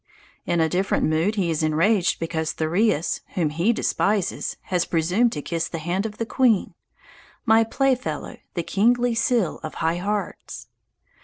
In 0.47 0.59
a 0.59 0.67
different 0.67 1.05
mood 1.05 1.35
he 1.35 1.51
is 1.51 1.61
enraged 1.61 2.17
because 2.19 2.53
Thyreus, 2.53 3.21
whom 3.35 3.51
he 3.51 3.71
despises, 3.71 4.57
has 4.63 4.83
presumed 4.83 5.31
to 5.33 5.43
kiss 5.43 5.67
the 5.67 5.77
hand 5.77 6.07
of 6.07 6.17
the 6.17 6.25
queen, 6.25 6.73
"my 7.45 7.63
playfellow, 7.63 8.37
the 8.55 8.63
kingly 8.63 9.13
seal 9.13 9.59
of 9.61 9.75
high 9.75 9.97
hearts." 9.97 10.69